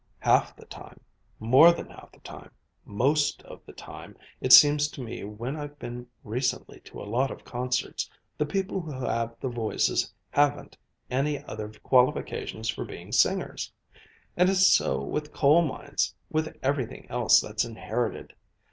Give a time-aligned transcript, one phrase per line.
[0.17, 0.99] Half the time
[1.39, 2.49] more than half the time,
[2.85, 7.29] most of the time it seems to me when I've been recently to a lot
[7.29, 10.75] of concerts, the people who have the voices haven't
[11.11, 13.71] any other qualifications for being singers.
[14.35, 18.33] And it's so with coal mines, with everything else that's inherited.